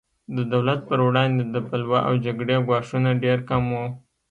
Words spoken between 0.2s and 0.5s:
د